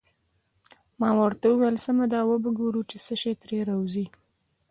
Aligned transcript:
ما 0.99 1.09
ورته 1.19 1.45
وویل: 1.49 1.75
سمه 1.85 2.05
ده، 2.13 2.19
وبه 2.29 2.49
ګورو 2.59 2.81
چې 2.89 2.97
څه 3.05 3.13
شي 3.21 3.33
ترې 3.41 3.59
راوزي. 3.69 4.05